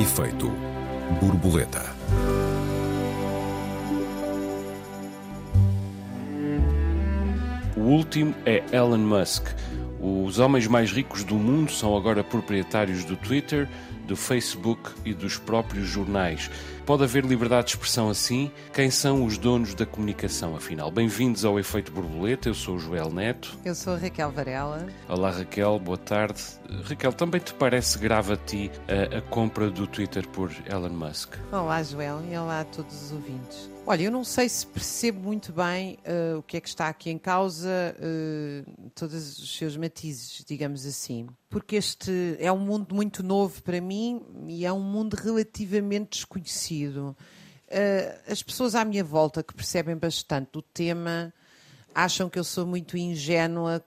[0.00, 0.50] Efeito
[1.20, 1.94] borboleta.
[7.76, 9.48] O último é Elon Musk.
[10.00, 13.68] Os homens mais ricos do mundo são agora proprietários do Twitter,
[14.06, 16.50] do Facebook e dos próprios jornais.
[16.90, 18.50] Pode haver liberdade de expressão assim?
[18.74, 20.90] Quem são os donos da comunicação, afinal?
[20.90, 23.56] Bem-vindos ao Efeito Borboleta, eu sou o Joel Neto.
[23.64, 24.88] Eu sou a Raquel Varela.
[25.08, 26.42] Olá Raquel, boa tarde.
[26.82, 31.36] Raquel, também te parece grave a ti a, a compra do Twitter por Elon Musk?
[31.52, 33.70] Olá Joel e olá a todos os ouvintes.
[33.90, 37.10] Olha, eu não sei se percebo muito bem uh, o que é que está aqui
[37.10, 37.68] em causa,
[37.98, 41.26] uh, todos os seus matizes, digamos assim.
[41.48, 47.16] Porque este é um mundo muito novo para mim e é um mundo relativamente desconhecido.
[47.66, 51.34] Uh, as pessoas à minha volta que percebem bastante do tema
[51.92, 53.82] acham que eu sou muito ingênua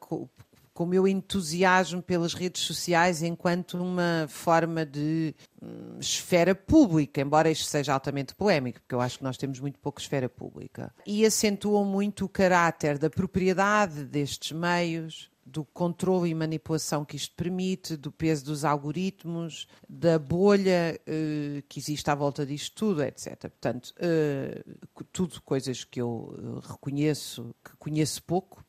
[0.73, 7.51] com o meu entusiasmo pelas redes sociais enquanto uma forma de hum, esfera pública, embora
[7.51, 10.93] isto seja altamente polémico, porque eu acho que nós temos muito pouca esfera pública.
[11.05, 17.35] E acentuam muito o caráter da propriedade destes meios, do controle e manipulação que isto
[17.35, 23.37] permite, do peso dos algoritmos, da bolha uh, que existe à volta disto tudo, etc.
[23.41, 28.63] Portanto, uh, tudo coisas que eu eh, reconheço, que conheço pouco,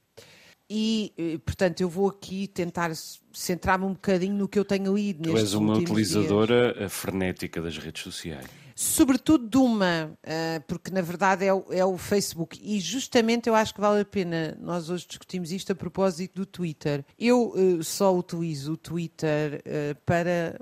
[0.69, 2.91] e, eh, portanto, eu vou aqui tentar
[3.33, 5.31] centrar-me um bocadinho no que eu tenho lido.
[5.31, 6.93] Tu és uma utilizadora dias.
[6.93, 11.97] frenética das redes sociais sobretudo de uma, uh, porque na verdade é o, é o,
[11.97, 12.61] Facebook.
[12.63, 16.47] E justamente eu acho que vale a pena, nós hoje discutimos isto a propósito do
[16.47, 17.05] Twitter.
[17.19, 20.61] Eu uh, só utilizo o Twitter uh, para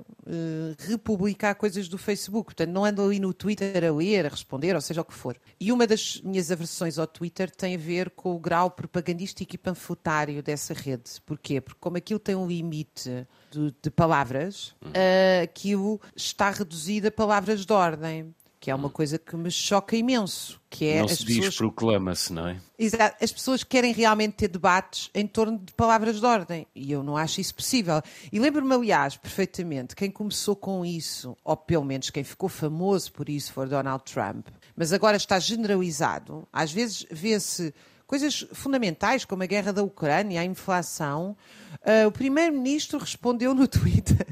[0.87, 4.81] republicar coisas do Facebook, portanto não ando ali no Twitter a ler, a responder, ou
[4.81, 5.35] seja o que for.
[5.59, 9.57] E uma das minhas aversões ao Twitter tem a ver com o grau propagandístico e
[9.57, 11.03] panfletário dessa rede.
[11.25, 11.59] Porquê?
[11.59, 14.91] Porque como aquilo tem um limite de, de palavras, uhum.
[14.91, 18.89] uh, aquilo está reduzido a palavras de ordem que é uma uhum.
[18.91, 20.57] coisa que me choca imenso.
[20.69, 21.57] Que é não se diz, pessoas...
[21.57, 22.61] proclama-se, não é?
[22.79, 23.21] Exato.
[23.21, 27.17] As pessoas querem realmente ter debates em torno de palavras de ordem e eu não
[27.17, 28.01] acho isso possível.
[28.31, 33.27] E lembro-me, aliás, perfeitamente, quem começou com isso, ou pelo menos quem ficou famoso por
[33.27, 34.47] isso, foi Donald Trump,
[34.77, 36.47] mas agora está generalizado.
[36.53, 37.73] Às vezes vê-se
[38.07, 41.35] coisas fundamentais, como a guerra da Ucrânia, a inflação.
[41.81, 44.25] Uh, o primeiro-ministro respondeu no Twitter,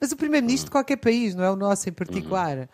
[0.00, 2.68] mas o primeiro-ministro de qualquer país, não é o nosso em particular.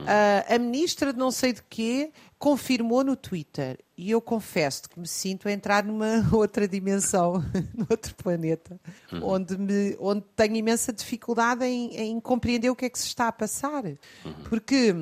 [0.00, 3.78] Uh, a ministra de não sei de quê confirmou no Twitter.
[3.96, 7.44] E eu confesso que me sinto a entrar numa outra dimensão,
[7.76, 8.80] num outro planeta,
[9.12, 9.20] uhum.
[9.22, 13.28] onde, me, onde tenho imensa dificuldade em, em, compreender o que é que se está
[13.28, 13.84] a passar.
[13.84, 14.32] Uhum.
[14.48, 14.94] Porque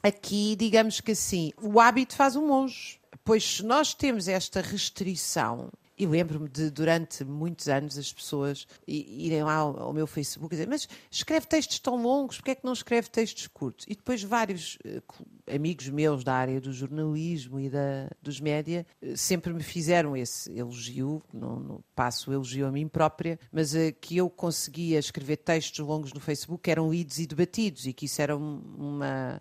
[0.00, 2.99] aqui, digamos que assim, o hábito faz o monge.
[3.30, 9.54] Pois nós temos esta restrição e lembro-me de, durante muitos anos, as pessoas irem lá
[9.54, 13.08] ao, meu Facebook e dizer mas escreve textos tão longos, porque é que não escreve
[13.08, 13.86] textos curtos?
[13.88, 15.00] E depois vários uh,
[15.48, 20.50] amigos meus da área do jornalismo e da, dos média uh, sempre me fizeram esse
[20.50, 25.36] elogio, não, não passo o elogio a mim própria, mas uh, que eu conseguia escrever
[25.36, 29.40] textos longos no Facebook que eram lidos e debatidos e que isso era uma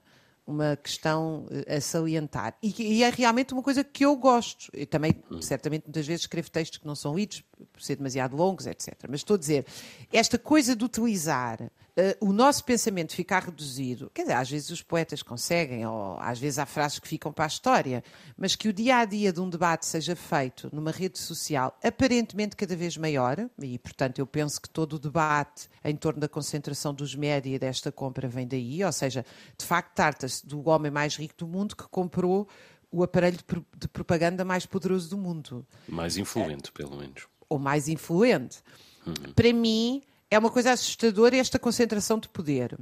[0.50, 2.56] uma questão eh, a salientar.
[2.62, 4.70] E, e, é realmente uma coisa que eu gosto.
[4.74, 5.42] Eu também, hum.
[5.42, 8.96] certamente, muitas vezes escrevo textos que não são lidos, por ser demasiado longos, etc.
[9.08, 9.66] Mas estou a dizer,
[10.12, 11.72] esta coisa de utilizar
[12.20, 16.60] o nosso pensamento ficar reduzido, quer dizer, às vezes os poetas conseguem, ou às vezes
[16.60, 18.04] há frases que ficam para a história,
[18.38, 22.56] mas que o dia a dia de um debate seja feito numa rede social aparentemente
[22.56, 26.94] cada vez maior, e portanto eu penso que todo o debate em torno da concentração
[26.94, 29.26] dos média desta compra vem daí, ou seja,
[29.58, 32.48] de facto trata-se do homem mais rico do mundo que comprou
[32.92, 33.38] o aparelho
[33.78, 35.66] de propaganda mais poderoso do mundo.
[35.88, 38.62] Mais influente, pelo menos ou mais influente.
[39.06, 39.34] Uhum.
[39.34, 42.78] Para mim, é uma coisa assustadora esta concentração de poder.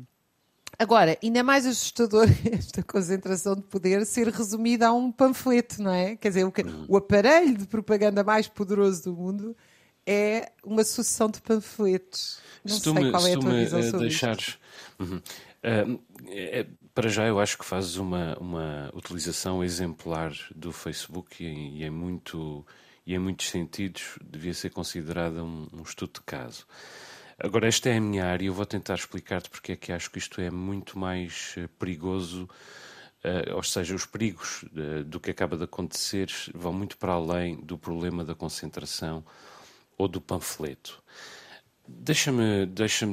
[0.80, 6.16] Agora, ainda mais assustador esta concentração de poder ser resumida a um panfleto, não é?
[6.16, 6.86] Quer dizer, o, uhum.
[6.88, 9.56] o aparelho de propaganda mais poderoso do mundo
[10.06, 12.40] é uma sucessão de panfletos.
[12.64, 14.58] Não se sei me, qual é a tua visão eh, sobre deixares,
[15.00, 15.18] uhum.
[15.18, 21.80] uh, é, para já eu acho que fazes uma, uma utilização exemplar do Facebook e,
[21.80, 22.66] e é muito
[23.06, 26.66] e em muitos sentidos devia ser considerada um, um estudo de caso.
[27.40, 30.10] Agora, esta é a minha área e eu vou tentar explicar-te porque é que acho
[30.10, 32.50] que isto é muito mais eh, perigoso,
[33.24, 37.56] uh, ou seja, os perigos uh, do que acaba de acontecer vão muito para além
[37.58, 39.24] do problema da concentração
[39.96, 41.00] ou do panfleto.
[41.88, 43.06] Deixa-me deixa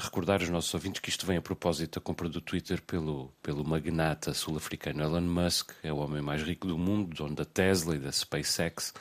[0.00, 3.64] recordar aos nossos ouvintes que isto vem a propósito da compra do Twitter pelo, pelo
[3.64, 8.00] magnata sul-africano Elon Musk, é o homem mais rico do mundo, dono da Tesla e
[8.00, 8.92] da SpaceX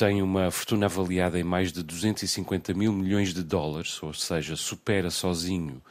[0.00, 5.10] tem uma fortuna avaliada em mais de 250 mil milhões de dólares, ou seja, supera
[5.10, 5.82] sozinho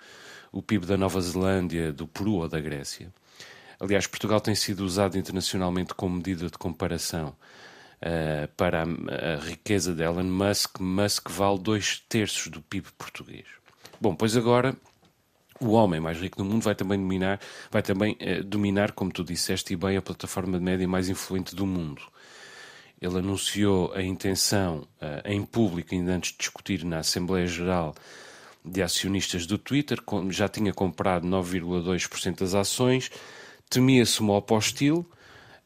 [0.51, 3.13] o PIB da Nova Zelândia, do Peru ou da Grécia.
[3.79, 7.35] Aliás, Portugal tem sido usado internacionalmente como medida de comparação
[8.01, 10.79] uh, para a, a, riqueza de Elon Musk.
[10.79, 13.45] Musk vale dois terços do PIB português.
[14.01, 14.75] Bom, pois agora
[15.61, 17.39] o homem mais rico do mundo vai também dominar,
[17.69, 21.55] vai também uh, dominar, como tu disseste e bem, a plataforma de média mais influente
[21.55, 22.01] do mundo.
[23.01, 27.95] Ele anunciou a intenção uh, em público, ainda antes de discutir na Assembleia Geral
[28.63, 29.99] de Acionistas do Twitter,
[30.29, 33.09] já tinha comprado 9,2% das ações,
[33.69, 35.09] temia-se uma opostil,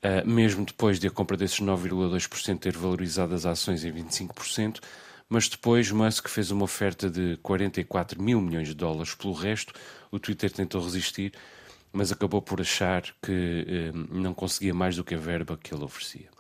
[0.04, 4.80] uh, mesmo depois de a compra desses 9,2% ter valorizado as ações em 25%,
[5.28, 9.74] mas depois Musk fez uma oferta de 44 mil milhões de dólares pelo resto.
[10.12, 11.34] O Twitter tentou resistir,
[11.92, 15.84] mas acabou por achar que eh, não conseguia mais do que a verba que ele
[15.84, 16.33] oferecia.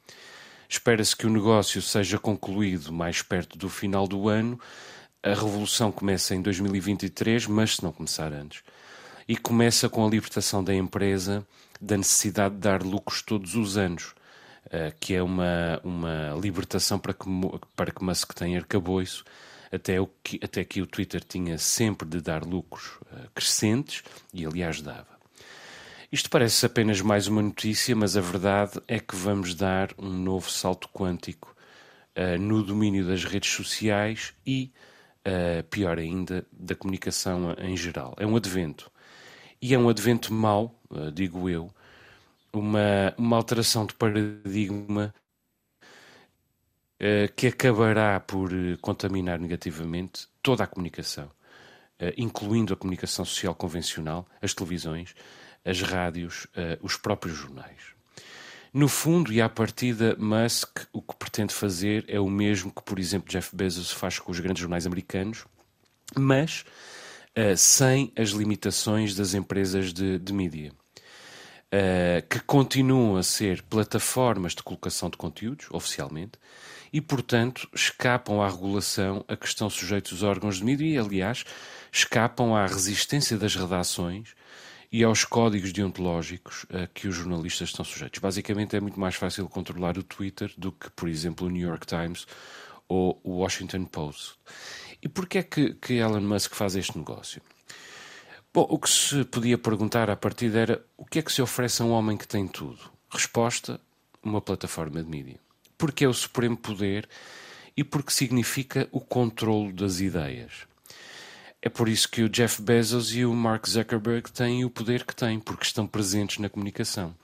[0.73, 4.59] Espera-se que o negócio seja concluído mais perto do final do ano.
[5.21, 8.63] A revolução começa em 2023, mas se não começar antes.
[9.27, 11.45] E começa com a libertação da empresa
[11.79, 14.15] da necessidade de dar lucros todos os anos,
[14.71, 17.29] eh, que é uma, uma libertação para que,
[17.75, 19.23] para que Musk tenha arcabouço.
[19.71, 24.03] Até, o que, até que o Twitter tinha sempre de dar lucros eh, crescentes,
[24.33, 25.12] e aliás dava.
[26.13, 30.47] Isto parece apenas mais uma notícia, mas a verdade é que vamos dar um novo
[30.47, 31.55] salto quântico
[32.15, 34.71] uh, no domínio das redes sociais e,
[35.27, 38.13] uh, pior ainda, da comunicação em geral.
[38.19, 38.91] É um advento.
[39.59, 41.73] E é um advento mau, uh, digo eu,
[42.53, 45.11] uma, uma alteração de paradigma
[47.35, 51.29] que acabará por contaminar negativamente toda a comunicação,
[52.15, 55.13] incluindo a comunicação social convencional, as televisões
[55.65, 57.93] as rádios, uh, os próprios jornais.
[58.73, 62.97] No fundo e à partida, Musk o que pretende fazer é o mesmo que, por
[62.97, 65.45] exemplo, Jeff Bezos faz com os grandes jornais americanos,
[66.17, 66.65] mas
[67.37, 70.71] uh, sem as limitações das empresas de, de mídia.
[71.73, 76.33] Uh, que continuam a ser plataformas de colocação de conteúdos, oficialmente,
[76.91, 81.43] e, portanto, escapam à regulação a que estão sujeitos os órgãos de mídia e, aliás,
[81.91, 84.35] escapam à resistência das redações
[84.93, 88.19] e aos códigos deontológicos a que os jornalistas estão sujeitos.
[88.19, 91.87] Basicamente é muito mais fácil controlar o Twitter do que, por exemplo, o New York
[91.87, 92.27] Times
[92.87, 94.35] ou o Washington Post.
[95.01, 97.41] E porquê é que, que Elon Musk faz este negócio?
[98.53, 101.81] Bom, o que se podia perguntar a partir era o que é que se oferece
[101.81, 102.79] a um homem que tem tudo?
[103.09, 103.81] Resposta:
[104.21, 105.39] uma plataforma de mídia.
[105.75, 107.09] Porque é o supremo poder
[107.75, 110.67] e porque significa o controlo das ideias.
[111.65, 115.15] É por isso que o Jeff Bezos e o Mark Zuckerberg têm o poder que
[115.15, 117.15] têm, porque estão presentes na comunicação.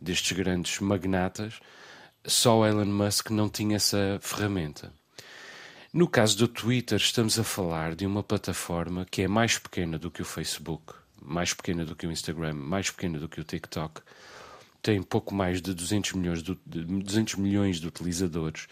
[0.00, 1.58] Destes grandes magnatas,
[2.24, 4.92] só Elon Musk não tinha essa ferramenta.
[5.92, 10.12] No caso do Twitter, estamos a falar de uma plataforma que é mais pequena do
[10.12, 14.00] que o Facebook, mais pequena do que o Instagram, mais pequena do que o TikTok.
[14.80, 18.68] Tem pouco mais de 200 milhões de, 200 milhões de utilizadores.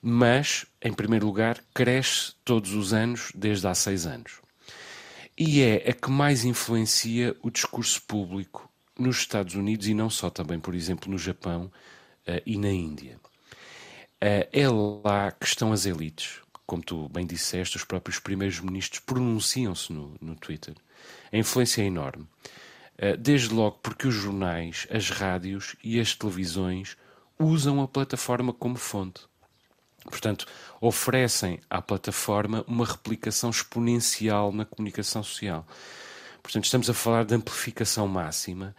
[0.00, 4.45] Mas, em primeiro lugar, cresce todos os anos desde há seis anos
[5.38, 10.30] e é a que mais influencia o discurso público nos Estados Unidos e não só,
[10.30, 11.70] também, por exemplo, no Japão
[12.26, 13.20] uh, e na Índia.
[14.16, 16.40] Uh, é lá que estão as elites.
[16.66, 20.74] Como tu bem disseste, os próprios primeiros ministros pronunciam-se no, no Twitter.
[21.30, 22.26] A influência é enorme.
[22.94, 26.96] Uh, desde logo porque os jornais, as rádios e as televisões
[27.38, 29.20] usam a plataforma como fonte.
[30.10, 30.46] Portanto,
[30.80, 35.66] oferecem à plataforma uma replicação exponencial na comunicação social.
[36.42, 38.74] Portanto, estamos a falar de amplificação máxima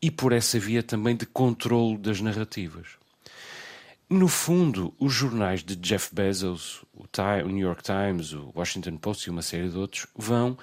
[0.00, 3.00] e, por essa via, também de controle das narrativas.
[4.08, 7.06] No fundo, os jornais de Jeff Bezos, o,
[7.46, 10.58] New York Times, o Washington Post e uma série de outros vão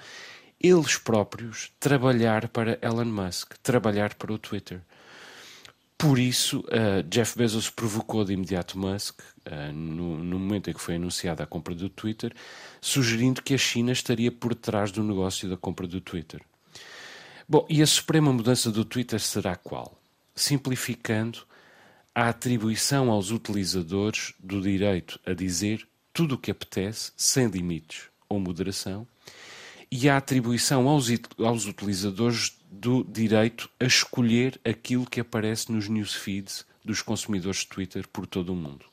[0.60, 4.82] eles próprios trabalhar para Elon Musk, trabalhar para o Twitter.
[5.98, 10.80] Por isso, uh, Jeff Bezos provocou de imediato Musk, uh, no, no, momento em que
[10.80, 12.32] foi anunciada a compra do Twitter,
[12.80, 16.40] sugerindo que a China estaria por trás do negócio da compra do Twitter.
[17.48, 19.98] Bom, e a suprema mudança do Twitter será qual?
[20.36, 21.40] Simplificando,
[22.14, 28.38] a atribuição aos utilizadores do direito a dizer tudo o que apetece, sem limites ou
[28.38, 29.06] moderação,
[29.90, 36.64] e a atribuição aos, aos utilizadores do direito a escolher aquilo que aparece nos newsfeeds
[36.84, 38.84] dos consumidores de Twitter por todo o mundo.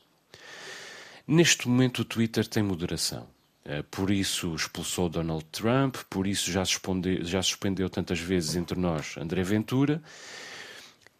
[1.27, 3.27] Neste momento, o Twitter tem moderação.
[3.63, 8.79] Eh, por isso expulsou Donald Trump, por isso já suspendeu, já suspendeu tantas vezes entre
[8.79, 10.01] nós André Ventura,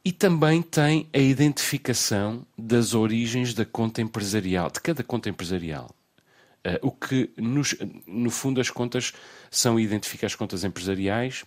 [0.04, 5.90] e também tem a identificação das origens da conta empresarial, de cada conta empresarial.
[6.82, 7.76] O que, nos,
[8.08, 9.14] no fundo, as contas
[9.52, 11.46] são identificar as contas empresariais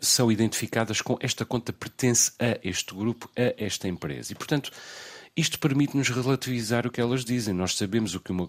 [0.00, 4.32] são identificadas com esta conta pertence a este grupo, a esta empresa.
[4.32, 4.72] E, portanto,
[5.38, 7.54] isto permite-nos relativizar o que elas dizem.
[7.54, 8.48] Nós sabemos o que uma,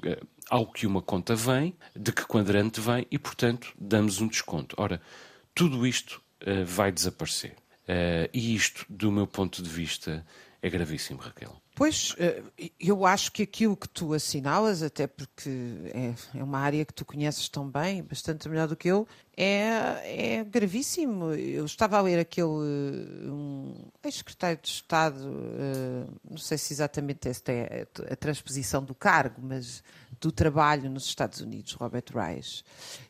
[0.50, 4.76] ao que uma conta vem, de que quadrante vem e, portanto, damos um desconto.
[4.76, 5.00] Ora,
[5.54, 7.52] tudo isto uh, vai desaparecer.
[7.84, 10.26] Uh, e isto, do meu ponto de vista,
[10.64, 11.62] é gravíssimo, Raquel.
[11.80, 12.44] Pois, eh,
[12.78, 15.50] eu acho que aquilo que tu assinalas, até porque
[15.94, 19.08] é, é, uma área que tu conheces tão bem, bastante melhor do que eu,
[19.38, 21.32] é, é gravíssimo.
[21.32, 27.50] Eu estava a ler aquele um ex-secretário de Estado, uh, não sei se exatamente esta
[27.54, 29.82] é a transposição do cargo, mas
[30.20, 32.64] do trabalho nos Estados Unidos, Robert Reich.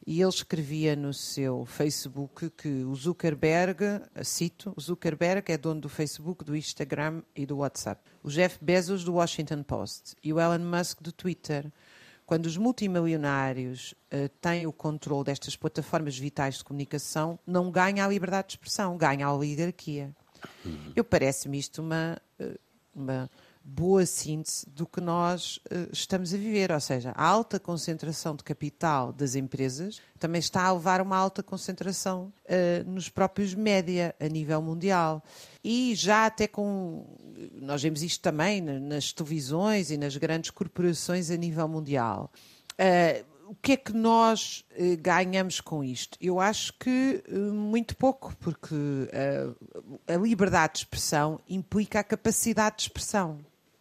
[0.06, 5.90] E ele escrevia no seu Facebook que o Zuckerberg, cito, o Zuckerberg é dono do
[5.90, 8.02] Facebook, do Instagram e do WhatsApp.
[8.24, 11.72] O Jeff Bezos do Washington Post e o Elon Musk do Twitter.
[12.26, 18.08] Quando os multimilionários uh, têm o controle destas plataformas vitais de comunicação, não ganha a
[18.08, 20.14] liberdade de expressão, ganha a oligarquia.
[20.96, 22.58] Eu parece-me isto uma, eh,
[22.96, 23.30] uma
[23.70, 28.44] boa síntese do que nós uh, estamos a viver, ou seja, a alta concentração de
[28.44, 34.16] capital das empresas também está a levar a uma alta concentração uh, nos próprios média
[34.20, 35.24] a nível mundial.
[35.64, 37.06] E já até com.
[37.62, 42.32] Nós vemos isto também nas televisões e nas grandes corporações a nível mundial.
[42.74, 46.16] Uh, o que é que nós uh, ganhamos com isto?
[46.22, 52.78] Eu acho que uh, muito pouco, porque uh, a liberdade de expressão implica a capacidade
[52.78, 53.40] de expressão.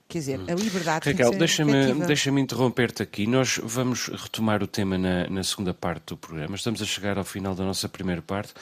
[0.09, 3.27] Quer dizer, a liberdade Raquel, deixa-me deixa interromper-te aqui.
[3.27, 6.57] Nós vamos retomar o tema na, na segunda parte do programa.
[6.57, 8.55] Estamos a chegar ao final da nossa primeira parte.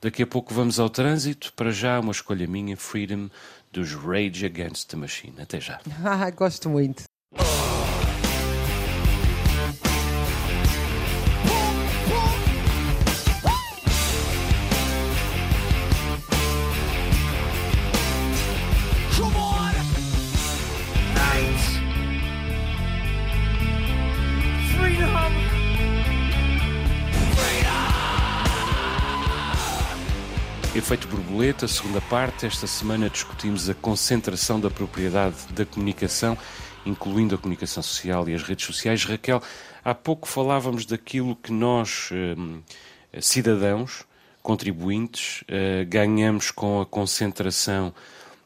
[0.00, 1.52] Daqui a pouco vamos ao trânsito.
[1.54, 3.30] Para já, uma escolha minha, Freedom,
[3.72, 5.34] dos Rage Against the Machine.
[5.40, 5.80] Até já.
[6.04, 7.04] Ah, gosto muito.
[30.84, 32.44] Efeito borboleta, segunda parte.
[32.44, 36.36] Esta semana discutimos a concentração da propriedade da comunicação,
[36.84, 39.02] incluindo a comunicação social e as redes sociais.
[39.02, 39.42] Raquel,
[39.82, 44.04] há pouco falávamos daquilo que nós, eh, cidadãos,
[44.42, 47.90] contribuintes, eh, ganhamos com a concentração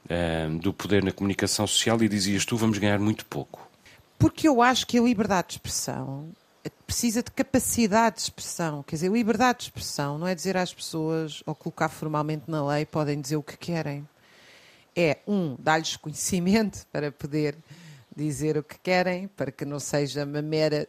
[0.09, 3.69] eh, do poder na comunicação social e dizias tu, vamos ganhar muito pouco.
[4.17, 6.31] Porque eu acho que a liberdade de expressão
[6.87, 8.83] precisa de capacidade de expressão.
[8.83, 12.87] Quer dizer, liberdade de expressão não é dizer às pessoas, ou colocar formalmente na lei,
[12.87, 14.09] podem dizer o que querem.
[14.97, 17.57] É, um, dar-lhes conhecimento para poder
[18.17, 20.89] dizer o que querem, para que não seja uma mera,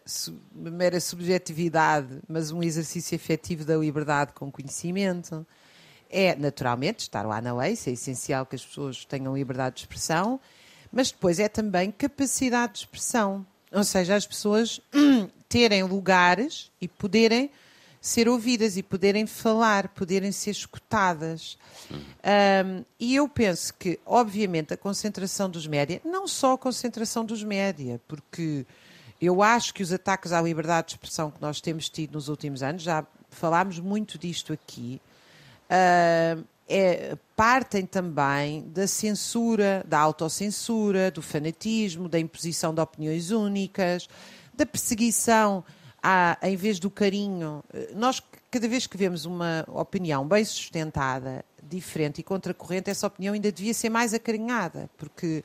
[0.54, 5.46] uma mera subjetividade, mas um exercício efetivo da liberdade com conhecimento.
[6.10, 10.40] É, naturalmente, estar lá na lei, é essencial que as pessoas tenham liberdade de expressão,
[10.92, 13.46] mas depois é também capacidade de expressão.
[13.72, 14.82] Ou seja, as pessoas
[15.48, 17.52] terem lugares e poderem
[18.02, 21.58] ser ouvidas e poderem falar, poderem ser escutadas.
[21.92, 27.44] Um, e eu penso que, obviamente, a concentração dos média, não só a concentração dos
[27.44, 28.66] média, porque
[29.22, 32.64] eu acho que os ataques à liberdade de expressão que nós temos tido nos últimos
[32.64, 35.02] anos, já falámos muito disto aqui,
[35.70, 44.08] uh, é, partem também da censura, da autocensura, do fanatismo, da imposição de opiniões únicas
[44.54, 45.64] da perseguição
[46.04, 47.64] à, em vez do carinho.
[47.96, 48.22] Nós,
[48.52, 53.74] cada vez que vemos uma opinião bem sustentada, diferente e contracorrente, essa opinião ainda devia
[53.74, 55.44] ser mais acarinhada, porque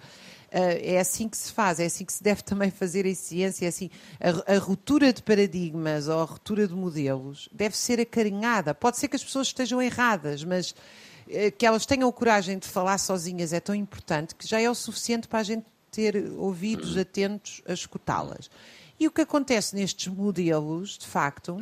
[0.49, 3.67] uh, é assim que se faz, é assim que se deve também fazer em ciência,
[3.67, 3.91] é assim,
[4.21, 8.75] a, a ruptura de paradigmas ou a ruptura de modelos deve ser acarinhada.
[8.75, 10.75] Pode ser que as pessoas estejam erradas, mas
[11.59, 15.27] que elas tenham coragem de falar sozinhas é tão importante que já é o suficiente
[15.27, 18.51] para a gente ter ouvidos atentos a escutá-las.
[18.99, 21.61] E o que acontece nestes modelos, de facto,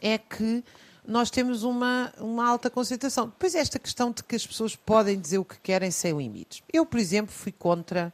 [0.00, 0.64] é que
[1.06, 3.26] nós temos uma, uma alta concentração.
[3.26, 6.62] Depois, esta questão de que as pessoas podem dizer o que querem sem limites.
[6.72, 8.12] Eu, por exemplo, fui contra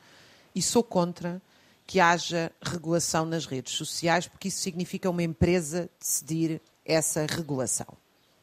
[0.54, 1.40] e sou contra
[1.86, 7.86] que haja regulação nas redes sociais, porque isso significa uma empresa decidir essa regulação.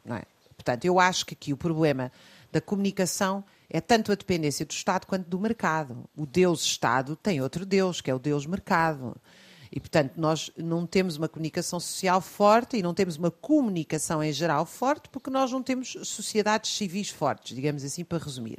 [0.03, 0.23] Não é?
[0.65, 2.11] Portanto, eu acho que aqui o problema
[2.51, 6.09] da comunicação é tanto a dependência do Estado quanto do mercado.
[6.17, 9.15] O Deus Estado tem outro Deus, que é o Deus Mercado.
[9.71, 14.33] E, portanto, nós não temos uma comunicação social forte e não temos uma comunicação em
[14.33, 18.57] geral forte porque nós não temos sociedades civis fortes, digamos assim, para resumir.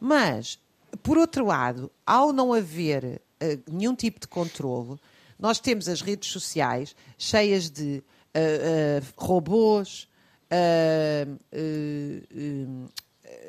[0.00, 0.58] Mas,
[1.04, 4.98] por outro lado, ao não haver uh, nenhum tipo de controle,
[5.38, 8.00] Nós temos as redes sociais cheias de
[8.34, 10.06] uh, uh, robôs,
[10.52, 12.88] uh,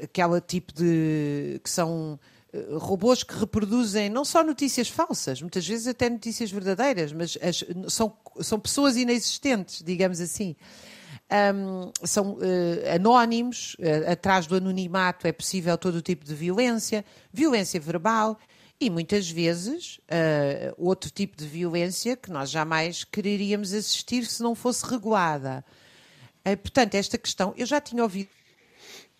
[0.04, 1.62] aquela tipo de.
[1.64, 2.20] que são
[2.78, 8.16] robôs que reproduzem não só notícias falsas, muitas vezes até notícias verdadeiras, mas as, são,
[8.42, 10.56] são pessoas inexistentes, digamos assim.
[11.56, 12.40] Um, são uh,
[12.94, 18.38] anónimos, uh, atrás do anonimato é possível todo o tipo de violência, violência verbal
[18.80, 24.54] e muitas vezes uh, outro tipo de violência que nós jamais quereríamos assistir se não
[24.54, 25.66] fosse regulada.
[26.62, 28.30] Portanto, esta questão, eu já tinha ouvido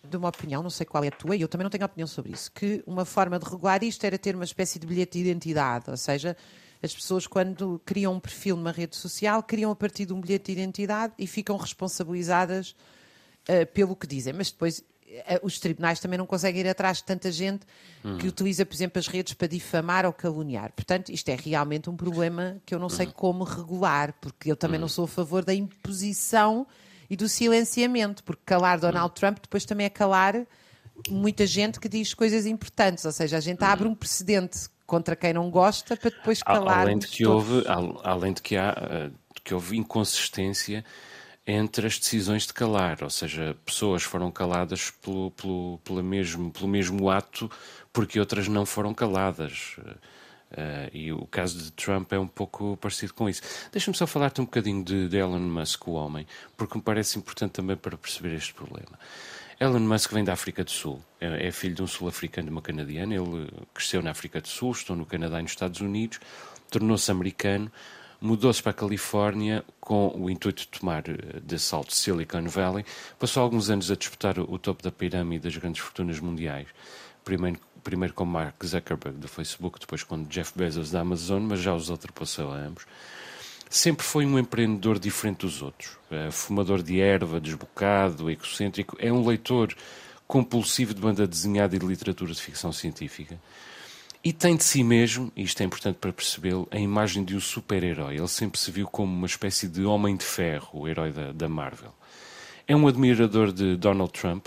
[0.08, 2.06] de uma opinião, não sei qual é a tua, e eu também não tenho opinião
[2.06, 5.28] sobre isso, que uma forma de regular isto era ter uma espécie de bilhete de
[5.28, 6.36] identidade, ou seja,
[6.82, 10.52] as pessoas quando criam um perfil numa rede social, criam a partir de um bilhete
[10.52, 12.74] de identidade e ficam responsabilizadas
[13.48, 14.84] uh, pelo que dizem, mas depois uh,
[15.42, 17.64] os tribunais também não conseguem ir atrás de tanta gente
[18.04, 18.18] hum.
[18.18, 20.72] que utiliza, por exemplo, as redes para difamar ou caluniar.
[20.74, 23.12] Portanto, isto é realmente um problema que eu não sei hum.
[23.14, 24.82] como regular, porque eu também hum.
[24.82, 26.66] não sou a favor da imposição
[27.14, 29.14] e do silenciamento, porque calar Donald.
[29.14, 30.44] Trump depois também é calar
[31.08, 33.66] muita gente que diz coisas importantes, ou seja, a gente hum.
[33.66, 36.80] abre um precedente contra quem não gosta para depois calar.
[36.80, 37.64] Além de que houve,
[38.02, 39.10] além de que há eh,
[39.44, 40.84] que houve inconsistência
[41.46, 46.66] entre as decisões de calar, ou seja, pessoas foram caladas pelo, pelo, pelo, mesmo, pelo
[46.66, 47.48] mesmo ato
[47.92, 49.76] porque outras não foram caladas.
[50.54, 53.42] Uh, e o caso de Trump é um pouco parecido com isso.
[53.72, 57.52] Deixa-me só falar-te um bocadinho de, de Elon Musk, o homem, porque me parece importante
[57.52, 58.96] também para perceber este problema.
[59.58, 62.62] Elon Musk vem da África do Sul, é, é filho de um sul-africano e uma
[62.62, 63.14] canadiana.
[63.14, 66.20] Ele cresceu na África do Sul, estou no Canadá e nos Estados Unidos,
[66.70, 67.70] tornou-se americano,
[68.20, 72.84] mudou-se para a Califórnia com o intuito de tomar eh, de assalto Silicon Valley.
[73.18, 76.68] Passou alguns anos a disputar o topo da pirâmide das grandes fortunas mundiais.
[77.24, 81.74] Primeiro primeiro com Mark Zuckerberg do Facebook, depois com Jeff Bezos da Amazon, mas já
[81.74, 82.86] os ultrapassou a ambos.
[83.68, 85.96] Sempre foi um empreendedor diferente dos outros.
[86.10, 88.96] É fumador de erva, desbocado, egocêntrico.
[89.00, 89.74] É um leitor
[90.26, 93.38] compulsivo de banda desenhada e de literatura de ficção científica.
[94.22, 97.40] E tem de si mesmo, e isto é importante para percebê-lo, a imagem de um
[97.40, 98.16] super-herói.
[98.16, 101.48] Ele sempre se viu como uma espécie de homem de ferro, o herói da, da
[101.48, 101.92] Marvel.
[102.66, 104.46] É um admirador de Donald Trump,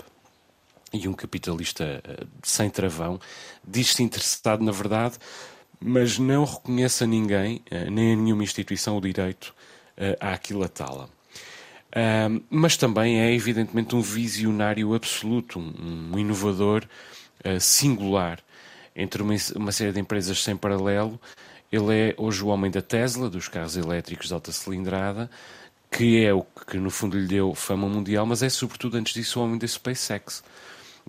[0.92, 3.20] e um capitalista uh, sem travão,
[3.66, 5.16] diz-se interessado na verdade,
[5.80, 9.54] mas não reconhece a ninguém, uh, nem a nenhuma instituição, o direito
[9.96, 11.08] uh, a aquilatá-la.
[12.50, 16.86] Mas também é, evidentemente, um visionário absoluto, um, inovador
[17.58, 18.38] singular
[18.94, 21.18] entre uma, uma série de empresas sem paralelo.
[21.72, 25.30] Ele é hoje o homem da Tesla, dos carros elétricos de alta cilindrada,
[25.90, 29.40] que é o que no fundo lhe deu fama mundial, mas é sobretudo antes disso
[29.40, 30.44] o homem da SpaceX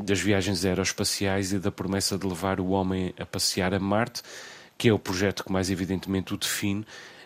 [0.03, 4.21] das viagens aeroespaciais e da promessa de levar o homem a passear a Marte,
[4.77, 6.85] que é o projeto que mais evidentemente o define,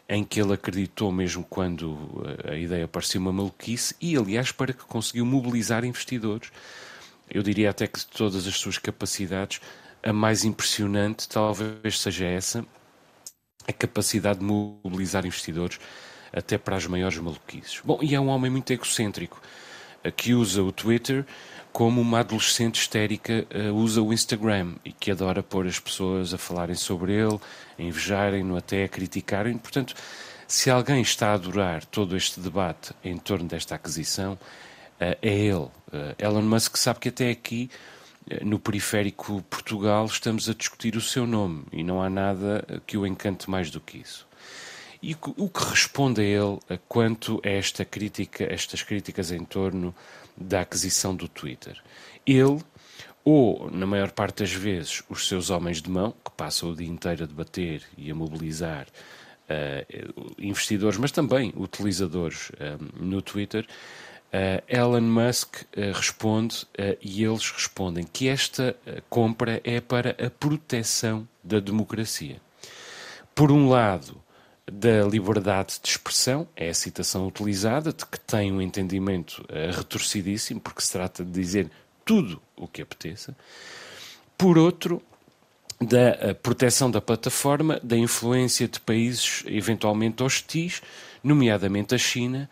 [0.10, 1.98] em que ele acreditou mesmo quando
[2.46, 6.52] eh, a ideia parecia uma maluquice e, aliás, para que conseguiu mobilizar investidores.
[7.30, 9.62] Eu diria até que de todas as suas capacidades,
[10.02, 12.66] a mais impressionante talvez seja essa,
[13.68, 15.80] a capacidade de mobilizar investidores
[16.34, 17.80] até para as maiores maluquices.
[17.86, 19.42] Bom, e é um homem muito egocêntrico,
[20.04, 21.26] eh, que usa o Twitter
[21.74, 26.38] como uma adolescente histérica uh, usa o Instagram e que adora pôr as pessoas a
[26.38, 27.40] falarem sobre ele,
[27.78, 29.58] a invejarem-no, até a criticarem.
[29.58, 29.96] Portanto,
[30.48, 35.56] se alguém está a adorar todo este debate em torno desta aquisição, uh, é ele.
[35.56, 35.72] Uh,
[36.20, 37.72] Elon Musk sabe que até aqui,
[38.42, 43.06] no periférico Portugal, estamos a discutir o seu nome e não há nada que o
[43.06, 44.26] encante mais do que isso.
[45.02, 46.58] E o que responde a ele
[46.88, 49.94] quanto a esta crítica, estas críticas em torno
[50.36, 51.82] da aquisição do Twitter.
[52.26, 52.60] Ele,
[53.24, 56.88] ou, na maior parte das vezes, os seus homens de mão, que passam o dia
[56.88, 58.88] inteiro a debater e a mobilizar
[59.50, 66.66] uh, investidores, mas também utilizadores uh, no Twitter, uh, Elon Musk responde
[67.02, 68.76] e eles respondem que esta
[69.10, 72.42] compra é para a proteção da democracia.
[73.36, 74.23] Por um lado,
[74.72, 80.60] da liberdade de expressão, é a citação utilizada, de que tem um entendimento uh, retorcidíssimo,
[80.60, 81.70] porque se trata de dizer
[82.06, 83.36] tudo o que apeteça.
[84.38, 85.02] Por outro,
[85.82, 90.82] da uh, proteção da plataforma, da influência de países eventualmente hostis,
[91.24, 92.50] nomeadamente a China,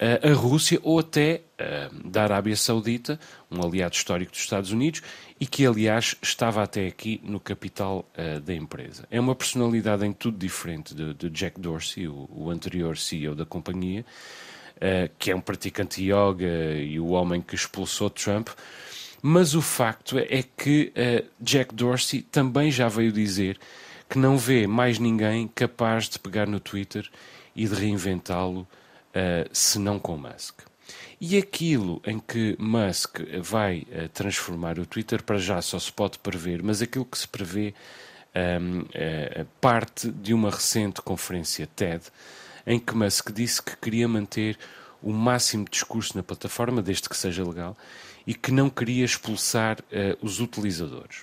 [0.00, 1.42] a Rússia ou até
[2.04, 5.02] da Arábia Saudita, um aliado histórico dos Estados Unidos,
[5.38, 8.08] e que, aliás, estava até aqui no capital
[8.42, 9.06] da empresa.
[9.10, 13.44] É uma personalidade em tudo diferente de, de Jack Dorsey, o, o, anterior CEO da
[13.44, 14.04] companhia,
[15.18, 18.48] que é um praticante de yoga e o homem que expulsou Trump.
[19.20, 20.94] Mas o facto é que
[21.38, 23.58] Jack Dorsey também já veio dizer
[24.10, 27.08] que não vê mais ninguém capaz de pegar no Twitter
[27.54, 28.66] e de reinventá-lo,
[29.10, 30.60] uh, se não com Musk.
[31.20, 36.18] E aquilo em que Musk vai uh, transformar o Twitter, para já só se pode
[36.18, 37.74] prever, mas aquilo que se prevê
[38.34, 42.04] um, uh, parte de uma recente conferência TED,
[42.66, 44.58] em que Musk disse que queria manter
[45.02, 47.76] o máximo de discurso na plataforma, desde que seja legal,
[48.26, 51.22] e que não queria expulsar uh, os utilizadores.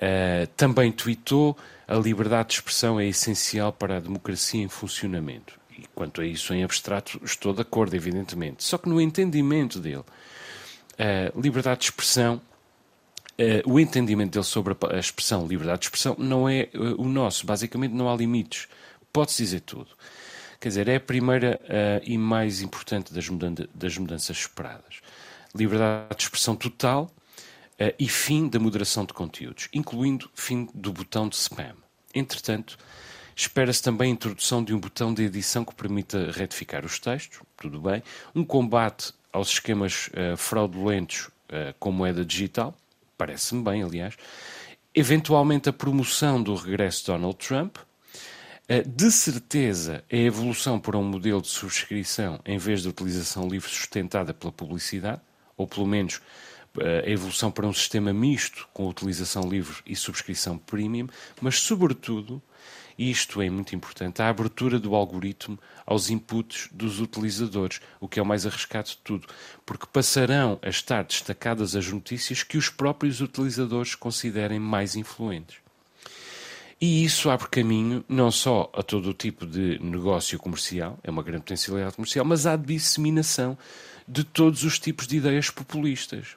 [0.00, 5.59] Uh, também tweetou a liberdade de expressão é essencial para a democracia em funcionamento.
[5.80, 8.62] E quanto a isso em abstrato, estou de acordo, evidentemente.
[8.62, 12.40] Só que no entendimento dele, uh, liberdade de expressão,
[13.64, 17.46] o entendimento dele sobre a, expressão liberdade de expressão não é o nosso.
[17.46, 18.68] Basicamente, não há limites.
[19.10, 19.88] Pode-se dizer tudo.
[20.60, 25.00] Quer dizer, é a primeira uh, e mais importante das, mudança, das, mudanças esperadas.
[25.54, 27.04] Liberdade de expressão total
[27.80, 31.74] uh, e fim da moderação de conteúdos, incluindo fim do botão de spam.
[32.14, 32.76] Entretanto,
[33.42, 37.80] espera-se também a introdução de um botão de edição que permita retificar os textos, tudo
[37.80, 38.02] bem,
[38.34, 41.30] um combate aos esquemas uh, fraudulentos
[41.80, 42.76] com moeda digital,
[43.18, 44.14] parece-me bem, aliás,
[44.94, 47.76] eventualmente a promoção do regresso de Donald Trump,
[48.68, 53.68] eh, de certeza, a evolução para um modelo de subscrição em vez de utilização livre
[53.68, 55.20] sustentada pela publicidade,
[55.56, 56.20] ou pelo menos
[56.78, 61.08] a evolução para um sistema misto com utilização livre e subscrição premium,
[61.40, 62.40] mas, sobretudo,
[63.00, 68.22] isto é muito importante, a abertura do algoritmo aos inputs dos utilizadores, o que é
[68.22, 69.26] o mais arriscado de tudo,
[69.64, 75.56] porque passarão a estar destacadas as notícias que os próprios utilizadores considerem mais influentes.
[76.78, 81.22] E isso abre caminho não só a todo o tipo de negócio comercial, é uma
[81.22, 83.56] grande potencialidade comercial, mas à disseminação
[84.06, 86.36] de todos os tipos de ideias populistas,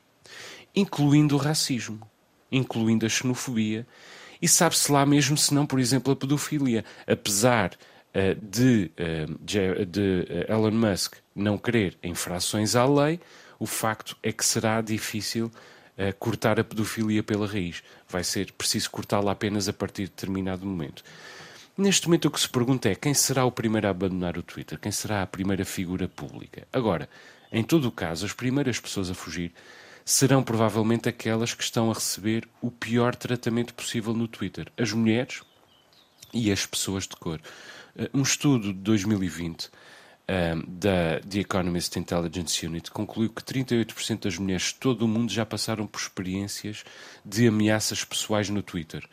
[0.74, 2.10] incluindo o racismo,
[2.50, 3.86] incluindo a xenofobia,
[4.44, 6.84] e sabe-se lá mesmo se não, por exemplo, a pedofilia.
[7.08, 7.72] Apesar
[8.14, 13.22] uh, de, uh, de uh, Elon Musk não querer infrações à lei,
[13.58, 15.50] o facto é que será difícil
[16.18, 17.84] cortar a pedofilia pela raiz.
[18.10, 21.04] Vai ser preciso cortá-la apenas a partir de determinado momento.
[21.78, 24.80] Neste momento, o que se pergunta é quem será o primeiro a abandonar o Twitter?
[24.80, 26.68] Quem será a primeira figura pública?
[26.74, 27.08] Agora,
[27.52, 29.54] em todo o caso, as primeiras pessoas a fugir
[30.06, 35.42] serão provavelmente aquelas que estão a receber o pior tratamento possível no Twitter: as mulheres
[36.34, 37.40] e as pessoas de cor.
[37.96, 39.70] Eh, um estudo de 2020
[40.26, 45.32] um, da The Economist Intelligence Unit concluiu que 38% das mulheres de todo o mundo
[45.32, 46.84] já passaram por experiências
[47.24, 49.08] de ameaças pessoais no Twitter,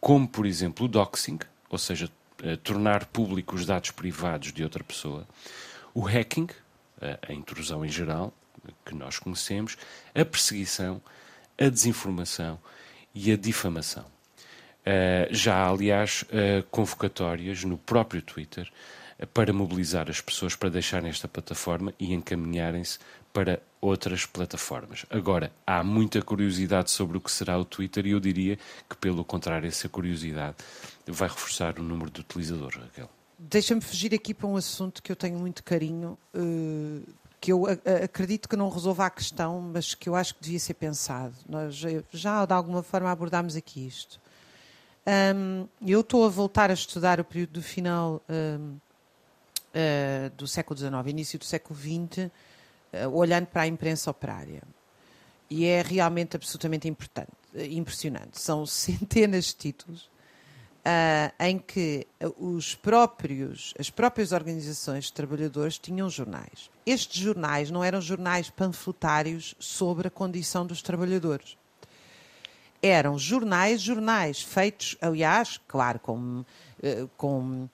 [0.00, 1.38] como, por exemplo, o doxing,
[1.70, 2.10] ou seja,
[2.42, 5.26] uh, tornar públicos os dados privados de outra pessoa,
[5.94, 6.48] o hacking,
[7.28, 8.32] a intrusão em geral,
[8.84, 9.76] que nós conhecemos,
[10.14, 11.00] a perseguição,
[11.58, 12.58] a desinformação
[13.14, 14.04] e a difamação.
[14.04, 16.24] Uh, já há, aliás,
[16.70, 18.70] convocatórias no próprio Twitter
[19.32, 22.98] para mobilizar as pessoas para deixarem esta plataforma e encaminharem-se
[23.32, 25.06] para outras plataformas.
[25.10, 29.24] Agora, há muita curiosidade sobre o que será o Twitter e eu diria que, pelo
[29.24, 30.56] contrário, essa curiosidade
[31.06, 33.10] vai reforçar o número de utilizadores, Raquel.
[33.38, 37.02] Deixa-me fugir aqui para um assunto que eu tenho muito carinho, eh,
[37.46, 37.64] que eu
[38.02, 41.32] acredito que não resolva a questão, mas que eu acho que devia ser pensado.
[41.48, 41.80] Nós
[42.10, 44.20] já de alguma forma abordámos aqui isto.
[45.86, 48.80] eu estou a voltar a estudar o período do final uh,
[50.36, 52.30] do século XIX, início do século XX, uh,
[52.92, 54.64] eh, olhando para a imprensa operária.
[55.48, 57.30] E é realmente absolutamente importante,
[57.70, 58.40] impressionante.
[58.40, 60.10] São centenas de títulos
[60.86, 62.06] Uh, em que
[62.38, 66.70] os próprios, as próprias organizações de trabalhadores tinham jornais.
[66.86, 71.58] Estes jornais não eram jornais panfletários sobre a condição dos trabalhadores.
[72.80, 77.68] Eram jornais, jornais feitos, aliás, claro, com, uh, com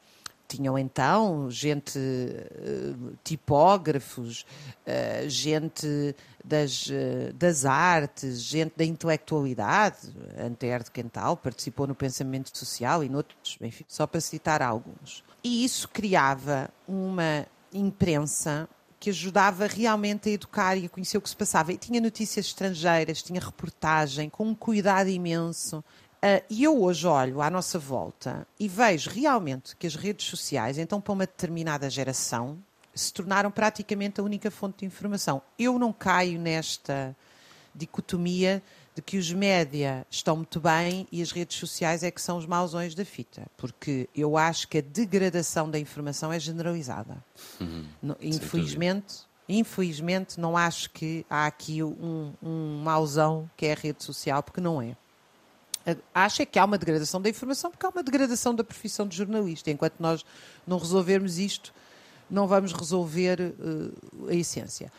[0.57, 4.45] tinham então gente, eh, tipógrafos,
[4.85, 12.57] eh, gente das, eh, das artes, gente da intelectualidade, Anter de Quental participou no pensamento
[12.57, 15.25] social e noutros, enfim, só para citar alguns.
[15.43, 18.69] E isso criava uma imprensa
[19.01, 21.73] que ajudava realmente a educar e a conhecer o que se passava.
[21.73, 25.83] E tinha notícias estrangeiras, tinha reportagem, com um cuidado imenso
[26.49, 31.01] e eu hoje olho à nossa volta e vejo realmente que as redes sociais, então
[31.01, 32.59] para uma determinada geração,
[32.95, 35.43] se tornaram praticamente a única fonte de informação.
[35.59, 37.17] Eu não caio nesta
[37.75, 38.63] dicotomia
[38.95, 42.47] de que os média estão muito bem e as redes sociais é que são os
[42.47, 47.25] mausões da fita, porque eu acho que a degradação da informação é generalizada.
[47.59, 47.87] Uhum,
[48.21, 54.43] infelizmente, infelizmente não acho que há aqui um, um mauzão que é a rede social,
[54.43, 54.95] porque não é.
[56.15, 59.71] Acha que há uma degradação da informação porque há uma degradação da profissão de jornalista.
[59.71, 60.25] Enquanto nós
[60.67, 61.73] não resolvermos isto,
[62.31, 64.91] não vamos resolver uh, a essência.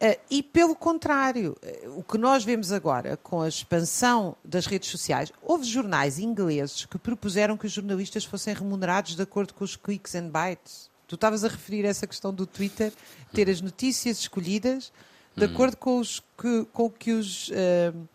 [0.00, 4.90] Uh, e pelo contrário, uh, o que nós vemos agora com a expansão das redes
[4.90, 9.76] sociais, houve jornais ingleses que propuseram que os jornalistas fossem remunerados de acordo com os
[9.76, 10.90] clicks and bytes.
[11.06, 12.92] Tu estavas a referir a essa questão do Twitter,
[13.32, 14.90] ter as notícias escolhidas
[15.36, 15.52] de uhum.
[15.52, 18.08] acordo com, os, que, com o que os uh,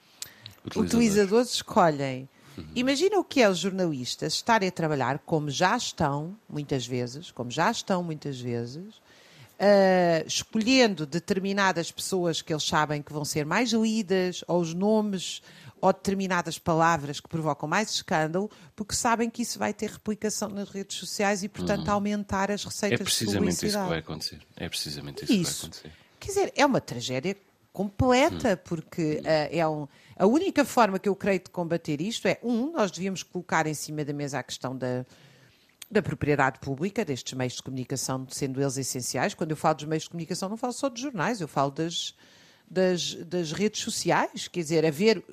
[0.67, 0.93] utilizadores.
[0.93, 1.49] utilizadores.
[1.53, 2.30] escolhem.
[2.58, 2.65] Uhum.
[2.75, 7.51] Imagina o que é os jornalistas estarem a trabalhar como já estão, muitas vezes, como
[7.51, 8.95] já estão muitas vezes,
[9.58, 15.41] uh, escolhendo determinadas pessoas que eles sabem que vão ser mais lidas, ou os nomes,
[15.80, 20.69] ou determinadas palavras que provocam mais escândalo, porque sabem que isso vai ter replicação nas
[20.69, 21.93] redes sociais e, portanto, uhum.
[21.93, 23.03] aumentar as receitas de.
[23.03, 24.39] É precisamente isso que vai acontecer.
[24.56, 25.91] É precisamente isso, isso, que vai acontecer.
[26.19, 27.38] Quer dizer, é uma tragédia
[27.71, 28.58] completa, uhum.
[28.65, 32.71] porque uh, é um, a única forma que eu creio de combater isto é, um,
[32.71, 35.06] nós devíamos colocar em cima da mesa a questão da,
[35.89, 39.34] da propriedade pública destes meios de comunicação, sendo eles essenciais.
[39.34, 42.15] Quando eu falo dos meios de comunicação, não falo só dos jornais, eu falo das,
[42.69, 44.47] das, das redes sociais.
[44.47, 45.23] Quer dizer, haver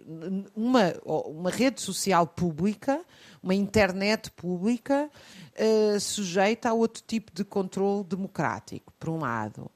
[0.55, 3.01] uma, uma rede social pública,
[3.43, 5.11] uma internet pública,
[5.59, 9.71] uh, sujeita a outro tipo de controle democrático, por um lado.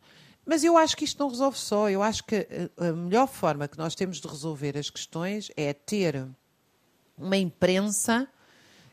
[0.48, 1.90] Mas eu acho que isto não resolve só.
[1.90, 6.26] Eu acho que a melhor forma que nós temos de resolver as questões é ter
[7.18, 8.26] uma imprensa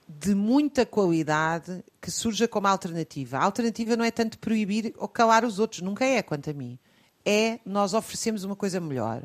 [0.06, 3.38] de muita qualidade que surja como alternativa.
[3.38, 6.78] A alternativa não é tanto proibir ou calar os outros, nunca é, quanto a mim.
[7.26, 9.24] É nós oferecemos uma coisa melhor.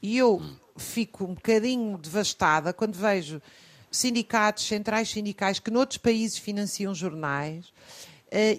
[0.00, 0.40] E eu
[0.76, 3.42] fico um bocadinho devastada quando vejo
[3.90, 7.72] sindicatos, centrais sindicais que noutros países financiam jornais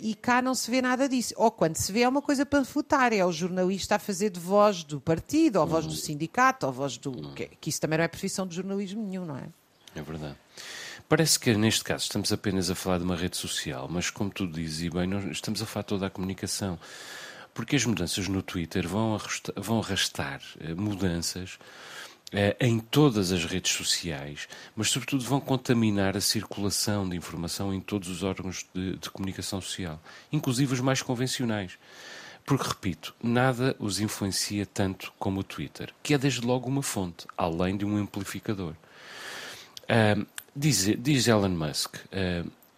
[0.02, 1.34] e cá não se vê nada disso.
[1.36, 4.84] Ou quando se vê é uma coisa panfletária, é o jornalista a fazer de voz
[4.84, 7.12] do partido, ou voz do sindicato, ou voz do.
[7.34, 9.48] Que, que, isso também não é profissão de jornalismo nenhum, não é?
[9.96, 10.36] É verdade.
[11.10, 14.48] Parece que neste caso estamos apenas a falar de uma rede social, mas como tu
[14.48, 16.80] dizes, e bem, nós estamos a falar toda a comunicação.
[17.54, 21.60] Porque as mudanças no Twitter vão arrastar, vão arrastar uh, mudanças
[22.60, 28.10] em todas as redes sociais, mas sobretudo vão contaminar a circulação de informação em todos
[28.10, 31.78] os órgãos de, de comunicação social, inclusive os mais convencionais.
[32.46, 37.26] Porque, repito, nada os influencia tanto como o Twitter, que é desde logo uma fonte,
[37.38, 38.74] além de um amplificador.
[40.56, 41.96] Diz, diz Elon Musk: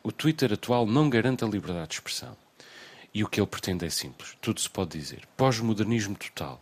[0.03, 2.37] o Twitter atual não garante a liberdade de expressão.
[3.13, 5.23] E o que ele pretende é simples: tudo se pode dizer.
[5.35, 6.61] Pós-modernismo total,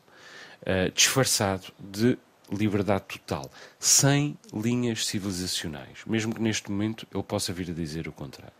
[0.62, 2.18] uh, disfarçado de
[2.54, 8.12] liberdade total, sem linhas civilizacionais, mesmo que neste momento ele possa vir a dizer o
[8.12, 8.54] contrário.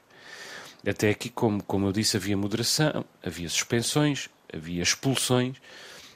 [0.86, 5.58] Até aqui, como, como eu disse, havia moderação, havia suspensões, havia expulsões,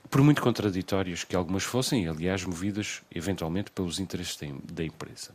[0.10, 4.38] por muito contraditórias que algumas fossem, e aliás movidas eventualmente pelos interesses
[4.72, 5.32] da empresa.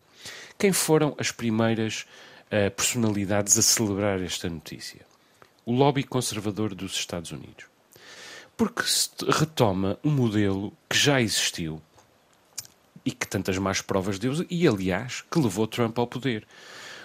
[0.58, 2.06] Quem foram as primeiras
[2.46, 5.00] uh, personalidades a celebrar esta notícia?
[5.64, 7.66] O lobby conservador dos Estados Unidos.
[8.56, 11.80] Porque se retoma um modelo que já existiu
[13.04, 16.46] e que tantas más provas deu, e aliás, que levou Trump ao poder.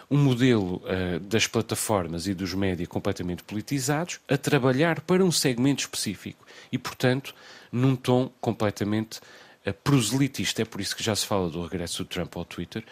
[0.09, 5.81] Um modelo uh, das plataformas e dos médias completamente politizados a trabalhar para um segmento
[5.81, 7.35] específico e, portanto,
[7.71, 9.19] num tom completamente
[9.65, 10.61] uh, proselitista.
[10.61, 12.85] É por isso que já se fala do regresso do Trump ao Twitter.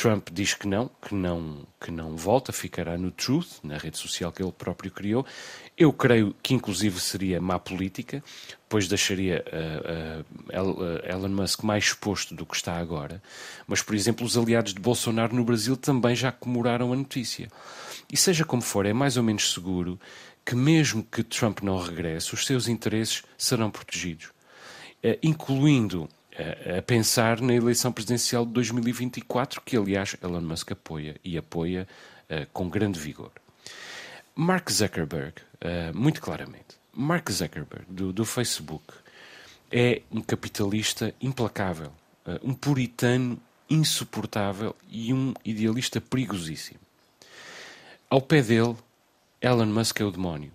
[0.00, 4.30] Trump diz que não, que não, que não volta, ficará no Truth, na rede social
[4.30, 5.26] que ele próprio criou.
[5.76, 8.22] Eu creio que inclusive seria má política,
[8.68, 13.20] pois deixaria uh, uh, Elon Musk mais exposto do que está agora.
[13.66, 17.50] Mas, por exemplo, os aliados de Bolsonaro no Brasil também já comemoraram a notícia.
[18.12, 19.98] E seja como for, é mais ou menos seguro
[20.46, 26.08] que mesmo que Trump não regresse, os seus interesses serão protegidos, uh, incluindo
[26.78, 31.86] a pensar na eleição presidencial de 2024, que aliás Elon Musk apoia e apoia
[32.30, 33.32] uh, com grande vigor.
[34.36, 38.84] Mark Zuckerberg, uh, muito claramente, Mark Zuckerberg do, do, Facebook
[39.70, 41.92] é um capitalista implacável,
[42.24, 46.80] uh, um puritano insuportável e um idealista perigosíssimo.
[48.08, 48.76] Ao pé dele,
[49.40, 50.52] Elon Musk é o demónio.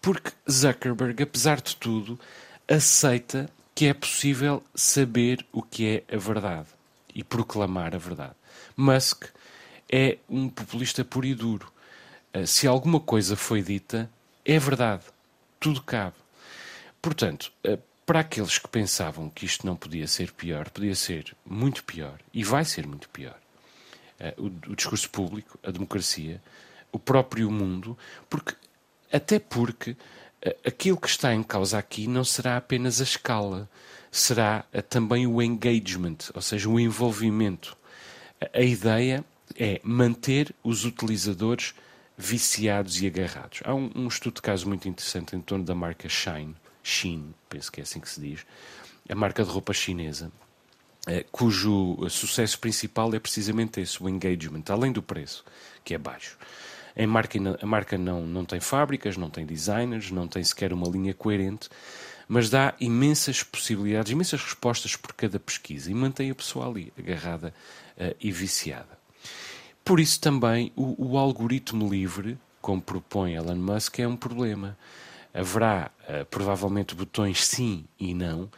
[0.00, 2.18] Porque Zuckerberg, apesar de tudo,
[2.66, 3.50] aceita
[3.80, 6.68] que é possível saber o que é a verdade
[7.14, 8.34] e proclamar a verdade.
[8.76, 9.24] Musk
[9.90, 11.72] é um populista puro e duro.
[12.30, 14.10] Eh, se alguma coisa foi dita,
[14.44, 15.04] é verdade.
[15.58, 16.16] Tudo cabe.
[17.00, 21.82] Portanto, eh, para aqueles que pensavam que isto não podia ser pior, podia ser muito
[21.82, 23.38] pior e vai ser muito pior.
[24.18, 26.38] Eh, o, o discurso público, a democracia,
[26.92, 27.96] o próprio mundo,
[28.28, 28.54] porque
[29.10, 29.96] até porque
[30.64, 33.68] aquilo que está em causa aqui não será apenas a escala,
[34.10, 37.76] será também o engagement, ou seja, o envolvimento.
[38.40, 39.24] A, a ideia
[39.56, 41.74] é manter os utilizadores
[42.16, 43.60] viciados e agarrados.
[43.64, 47.70] Há um, um, estudo de caso muito interessante em torno da marca Shine, Shein, penso
[47.70, 48.46] que é assim que se diz,
[49.08, 50.30] a marca de roupa chinesa,
[51.06, 55.44] eh, cujo sucesso principal é precisamente esse, o engagement, além do preço,
[55.84, 56.38] que é baixo.
[57.00, 60.86] A marca, a marca não, não tem fábricas, não tem designers, não tem sequer uma
[60.86, 61.70] linha coerente,
[62.28, 67.54] mas dá imensas possibilidades, imensas respostas por cada pesquisa e mantém a pessoa ali, agarrada
[67.96, 68.98] uh, e viciada.
[69.82, 74.76] Por isso também o, o, algoritmo livre, como propõe Elon Musk, é um problema.
[75.32, 78.50] Haverá uh, provavelmente botões sim e não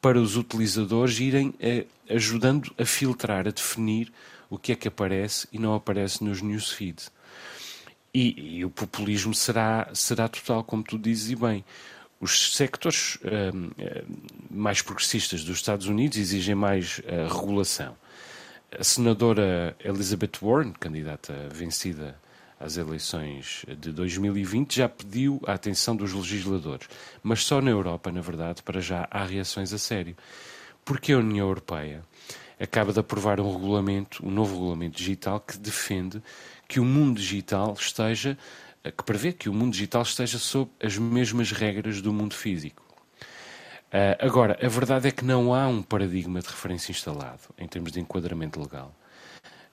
[0.00, 4.10] para os utilizadores irem uh, ajudando a filtrar, a definir
[4.48, 7.12] o que é que aparece e não aparece nos newsfeeds.
[8.12, 11.64] E, e o populismo será, será total, como tu dizes e bem.
[12.20, 14.10] Os sectores uh,
[14.50, 17.96] mais progressistas dos Estados Unidos exigem mais regulação
[18.78, 22.16] a senadora Elizabeth Warren, candidata vencida
[22.58, 26.88] às eleições de 2020, já pediu a atenção dos legisladores.
[27.22, 30.16] Mas só na Europa, na verdade, para já há reações a sério.
[30.84, 32.04] Porque a União Europeia
[32.60, 36.22] acaba de aprovar um regulamento, um novo regulamento digital, que defende
[36.70, 38.38] que o mundo digital esteja,
[38.84, 42.84] que prevê que o mundo digital esteja sob as mesmas regras do mundo físico.
[43.88, 47.90] Uh, agora, a verdade é que não há um paradigma de referência instalado em termos
[47.90, 48.94] de enquadramento legal.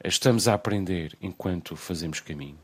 [0.04, 2.58] Estamos a aprender enquanto fazemos caminho.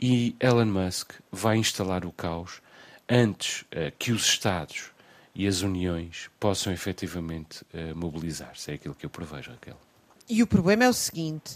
[0.00, 2.60] E Elon Musk vai instalar o caos
[3.08, 4.90] antes uh, que os Estados
[5.32, 8.72] e as uniões possam efetivamente uh, mobilizar-se.
[8.72, 9.78] É aquilo que eu prevejo, Raquel.
[10.28, 11.54] E o problema é o seguinte: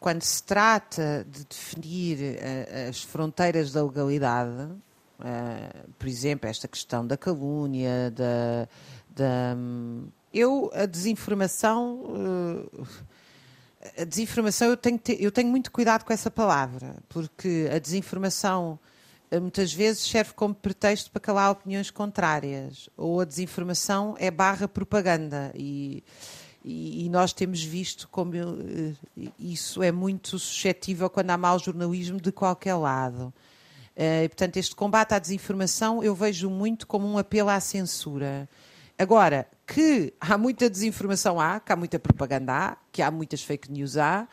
[0.00, 2.38] quando se trata de definir
[2.88, 4.68] as fronteiras da legalidade,
[5.18, 8.68] Uh, por exemplo, esta questão da calúnia, da.
[9.10, 9.56] da
[10.32, 12.04] eu, a desinformação.
[13.96, 18.78] A desinformação, eu tenho, eu tenho muito cuidado com essa palavra, porque a desinformação
[19.40, 25.52] muitas vezes serve como pretexto para calar opiniões contrárias, ou a desinformação é barra propaganda.
[25.54, 26.02] E,
[26.70, 28.32] e, nós temos visto como
[29.38, 33.32] isso é muito suscetível quando há mau jornalismo de qualquer lado.
[33.96, 38.48] Uh, e, portanto, este combate à desinformação eu vejo muito como um apelo à censura.
[38.98, 43.72] Agora, que há muita desinformação há, que há muita propaganda há, que há muitas fake
[43.72, 44.28] news há,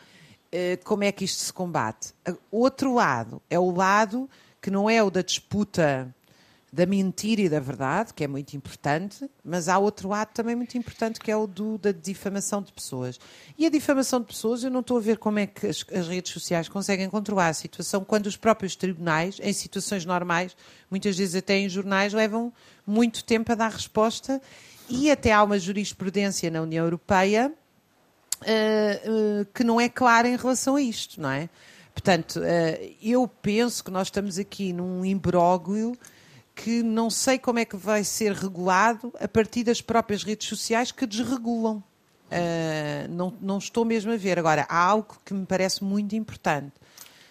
[0.52, 2.12] uh, como é que isto se combate?
[2.50, 4.28] Outro lado é o lado
[4.60, 6.14] que não é o da disputa
[6.72, 10.76] da mentira e da verdade, que é muito importante, mas há outro lado também muito
[10.76, 13.18] importante, que é o do, da difamação de pessoas.
[13.56, 16.08] E a difamação de pessoas, eu não estou a ver como é que as, as
[16.08, 20.56] redes sociais conseguem controlar a situação quando os próprios tribunais, em situações normais,
[20.90, 22.52] muitas vezes até em jornais, levam
[22.86, 24.40] muito tempo a dar resposta
[24.88, 27.52] e até há uma jurisprudência na União Europeia
[28.42, 31.48] uh, uh, que não é clara em relação a isto, não é?
[31.92, 35.96] Portanto, uh, eu penso que nós estamos aqui num imbróglio
[36.56, 40.90] que não sei como é que vai ser regulado a partir das próprias redes sociais
[40.90, 41.84] que desregulam.
[42.26, 44.38] Uh, não, não estou mesmo a ver.
[44.38, 46.72] Agora, há algo que me parece muito importante.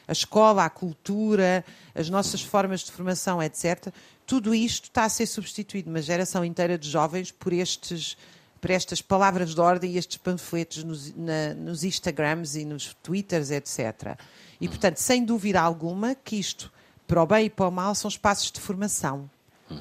[0.08, 3.92] A escola, a cultura, as nossas formas de formação, etc.
[4.28, 8.16] Tudo isto está a ser substituído, uma geração inteira de jovens, por estes
[8.62, 13.52] por estas palavras de ordem e estes panfletos nos, na, nos Instagrams e nos Twitters,
[13.52, 14.18] etc.
[14.60, 16.72] E, portanto, sem dúvida alguma que isto
[17.08, 19.30] para o bem e para o mal, são espaços de formação.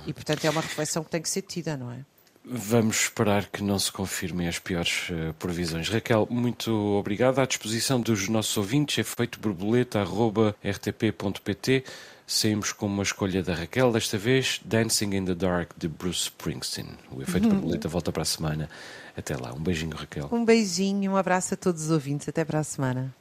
[0.07, 1.99] E, portanto, é uma reflexão que tem que ser tida, não é?
[2.47, 5.89] Vamos esperar que não se confirmem as piores uh, previsões.
[5.89, 7.39] Raquel, muito obrigado.
[7.39, 11.85] À disposição dos nossos ouvintes, é feito borboleta.rtp.pt.
[12.27, 16.91] Saímos com uma escolha da Raquel, desta vez Dancing in the Dark de Bruce Springsteen.
[17.11, 17.55] O efeito uhum.
[17.55, 18.69] borboleta volta para a semana.
[19.17, 19.55] Até lá.
[19.55, 20.29] Um beijinho, Raquel.
[20.31, 22.29] Um beijinho, um abraço a todos os ouvintes.
[22.29, 23.15] Até para a semana.